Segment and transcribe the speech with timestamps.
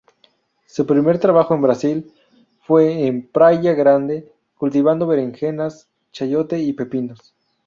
[0.65, 2.11] Su primer trabajo en Brasil,
[2.61, 7.35] fue en Praia Grande, cultivando berenjenas, chayote y pepinos.